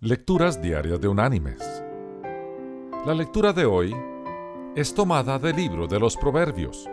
Lecturas 0.00 0.62
Diarias 0.62 1.00
de 1.00 1.08
Unánimes. 1.08 1.82
La 3.04 3.12
lectura 3.14 3.52
de 3.52 3.66
hoy 3.66 3.92
es 4.76 4.94
tomada 4.94 5.40
del 5.40 5.56
libro 5.56 5.88
de 5.88 5.98
los 5.98 6.16
Proverbios. 6.16 6.88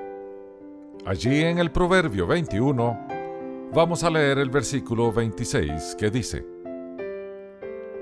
Allí 1.05 1.44
en 1.44 1.60
el 1.60 1.71
Proverbio 1.71 2.26
21 2.26 3.70
vamos 3.76 4.04
a 4.04 4.10
leer 4.10 4.39
el 4.39 4.49
versículo 4.49 5.13
26 5.13 5.96
que 5.99 6.10
dice, 6.10 6.47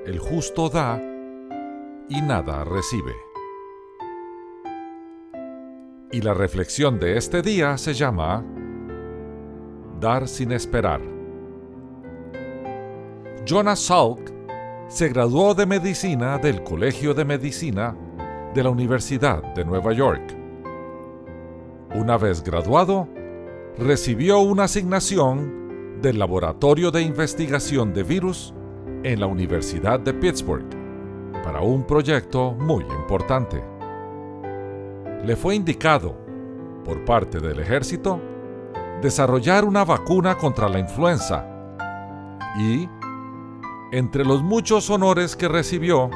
El 0.05 0.19
justo 0.19 0.69
da 0.69 1.01
y 2.07 2.21
nada 2.21 2.63
recibe. 2.63 3.13
Y 6.13 6.21
la 6.21 6.33
reflexión 6.33 6.97
de 6.97 7.17
este 7.17 7.41
día 7.41 7.77
se 7.77 7.93
llama 7.93 8.41
Dar 9.99 10.29
sin 10.29 10.53
esperar. 10.53 11.01
Jonas 13.45 13.81
Salk 13.81 14.22
se 14.93 15.09
graduó 15.09 15.55
de 15.55 15.65
medicina 15.65 16.37
del 16.37 16.61
Colegio 16.61 17.15
de 17.15 17.25
Medicina 17.25 17.95
de 18.53 18.63
la 18.63 18.69
Universidad 18.69 19.41
de 19.55 19.65
Nueva 19.65 19.91
York. 19.91 20.21
Una 21.95 22.15
vez 22.15 22.43
graduado, 22.43 23.07
recibió 23.79 24.41
una 24.41 24.65
asignación 24.65 25.99
del 25.99 26.19
Laboratorio 26.19 26.91
de 26.91 27.01
Investigación 27.01 27.91
de 27.91 28.03
Virus 28.03 28.53
en 29.01 29.19
la 29.19 29.25
Universidad 29.25 29.99
de 29.99 30.13
Pittsburgh 30.13 30.69
para 31.43 31.61
un 31.61 31.87
proyecto 31.87 32.51
muy 32.51 32.83
importante. 32.83 33.63
Le 35.25 35.35
fue 35.35 35.55
indicado, 35.55 36.15
por 36.85 37.03
parte 37.03 37.39
del 37.39 37.59
ejército, 37.59 38.21
desarrollar 39.01 39.65
una 39.65 39.85
vacuna 39.85 40.37
contra 40.37 40.69
la 40.69 40.77
influenza 40.77 41.47
y 42.59 42.87
entre 43.93 44.25
los 44.25 44.41
muchos 44.41 44.89
honores 44.89 45.35
que 45.35 45.47
recibió, 45.47 46.09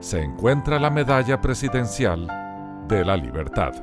se 0.00 0.24
encuentra 0.24 0.80
la 0.80 0.90
Medalla 0.90 1.40
Presidencial 1.40 2.26
de 2.88 3.04
la 3.04 3.16
Libertad. 3.16 3.74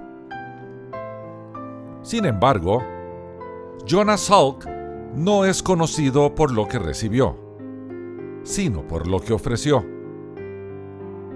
Sin 2.02 2.26
embargo, 2.26 2.84
Jonas 3.86 4.26
Salk 4.26 4.68
no 5.16 5.46
es 5.46 5.64
conocido 5.64 6.36
por 6.36 6.52
lo 6.52 6.68
que 6.68 6.80
recibió, 6.80 7.38
sino 8.44 8.86
por 8.86 9.08
lo 9.08 9.22
que 9.22 9.32
ofreció. 9.32 9.86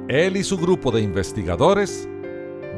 Él 0.09 0.35
y 0.35 0.43
su 0.43 0.57
grupo 0.57 0.91
de 0.91 0.99
investigadores 0.99 2.09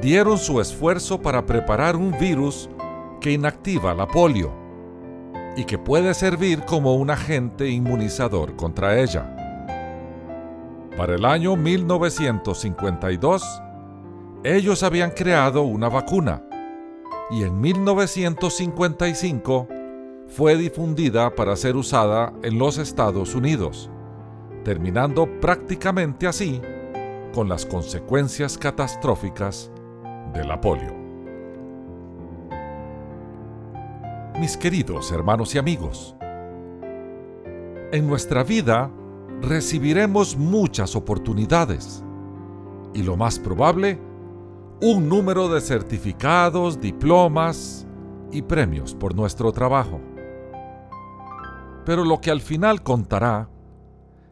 dieron 0.04 0.38
su 0.38 0.62
esfuerzo 0.62 1.20
para 1.20 1.48
preparar 1.48 1.96
un 1.96 2.12
virus 2.20 2.70
que 3.20 3.32
inactiva 3.32 3.96
la 3.96 4.06
polio 4.06 4.59
y 5.56 5.64
que 5.66 5.78
puede 5.78 6.14
servir 6.14 6.66
como 6.66 6.96
un 6.96 7.10
agente 7.10 7.70
inmunizador 7.70 8.56
contra 8.56 9.00
ella. 9.00 9.36
Para 10.96 11.16
el 11.16 11.26
año 11.26 11.56
1952, 11.56 13.62
ellos 14.44 14.84
habían 14.84 15.10
creado 15.12 15.64
una 15.64 15.90
vacuna 15.90 16.44
y 17.32 17.44
en 17.44 17.60
1955 17.60 19.68
fue 20.28 20.56
difundida 20.58 21.36
para 21.36 21.56
ser 21.56 21.76
usada 21.76 22.32
en 22.44 22.60
los 22.60 22.78
Estados 22.78 23.34
Unidos, 23.36 23.90
terminando 24.64 25.28
prácticamente 25.40 26.28
así 26.28 26.62
con 27.34 27.50
las 27.50 27.66
consecuencias 27.66 28.58
catastróficas 28.58 29.72
de 30.34 30.44
la 30.46 30.60
polio. 30.60 30.99
Mis 34.40 34.56
queridos 34.56 35.12
hermanos 35.12 35.54
y 35.54 35.58
amigos. 35.58 36.16
En 37.92 38.08
nuestra 38.08 38.44
vida 38.44 38.90
recibiremos 39.42 40.38
muchas 40.38 40.96
oportunidades 40.96 42.04
y 42.94 43.04
lo 43.04 43.18
más 43.18 43.38
probable, 43.38 44.00
un 44.82 45.10
número 45.10 45.50
de 45.50 45.60
certificados, 45.60 46.80
diplomas 46.80 47.86
y 48.32 48.42
premios 48.42 48.96
por 48.96 49.14
nuestro 49.14 49.52
trabajo. 49.52 50.00
Pero 51.86 52.06
lo 52.06 52.22
que 52.22 52.32
al 52.32 52.40
final 52.40 52.82
contará 52.82 53.50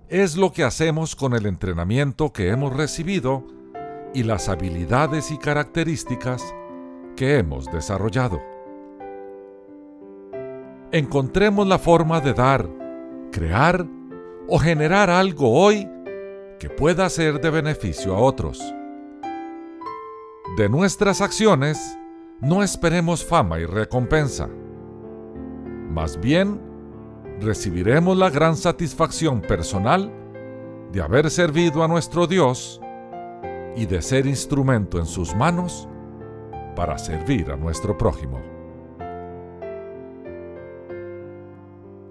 es 0.07 0.37
lo 0.37 0.53
que 0.53 0.63
hacemos 0.63 1.17
con 1.17 1.33
el 1.33 1.45
entrenamiento 1.45 2.31
que 2.31 2.49
hemos 2.49 2.73
recibido 2.73 3.45
y 4.13 4.23
las 4.23 4.47
habilidades 4.47 5.31
y 5.31 5.37
características 5.37 6.55
que 7.17 7.39
hemos 7.39 7.65
desarrollado 7.65 8.56
encontremos 10.97 11.67
la 11.67 11.79
forma 11.79 12.21
de 12.21 12.33
dar, 12.33 12.69
crear 13.31 13.85
o 14.47 14.59
generar 14.59 15.09
algo 15.09 15.51
hoy 15.51 15.89
que 16.59 16.69
pueda 16.69 17.09
ser 17.09 17.39
de 17.39 17.49
beneficio 17.49 18.15
a 18.15 18.19
otros. 18.19 18.61
De 20.57 20.69
nuestras 20.69 21.21
acciones, 21.21 21.97
no 22.41 22.63
esperemos 22.63 23.23
fama 23.23 23.59
y 23.59 23.65
recompensa. 23.65 24.49
Más 25.91 26.19
bien, 26.19 26.61
recibiremos 27.39 28.17
la 28.17 28.29
gran 28.29 28.55
satisfacción 28.55 29.41
personal 29.41 30.11
de 30.91 31.01
haber 31.01 31.29
servido 31.29 31.83
a 31.83 31.87
nuestro 31.87 32.27
Dios 32.27 32.81
y 33.75 33.85
de 33.85 34.01
ser 34.01 34.25
instrumento 34.25 34.97
en 34.97 35.05
sus 35.05 35.35
manos 35.35 35.87
para 36.75 36.97
servir 36.97 37.51
a 37.51 37.57
nuestro 37.57 37.97
prójimo. 37.97 38.56